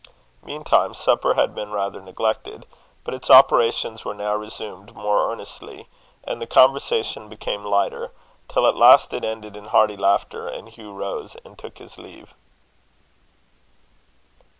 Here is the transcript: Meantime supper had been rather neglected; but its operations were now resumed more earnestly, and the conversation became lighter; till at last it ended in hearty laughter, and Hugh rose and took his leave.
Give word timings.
Meantime 0.43 0.95
supper 0.95 1.35
had 1.35 1.53
been 1.53 1.69
rather 1.69 2.01
neglected; 2.01 2.65
but 3.03 3.13
its 3.13 3.29
operations 3.29 4.03
were 4.03 4.15
now 4.15 4.33
resumed 4.35 4.95
more 4.95 5.29
earnestly, 5.31 5.87
and 6.23 6.41
the 6.41 6.47
conversation 6.47 7.29
became 7.29 7.63
lighter; 7.63 8.09
till 8.49 8.65
at 8.65 8.73
last 8.75 9.13
it 9.13 9.23
ended 9.23 9.55
in 9.55 9.65
hearty 9.65 9.95
laughter, 9.95 10.47
and 10.47 10.69
Hugh 10.69 10.91
rose 10.93 11.35
and 11.45 11.55
took 11.55 11.77
his 11.77 11.99
leave. 11.99 12.33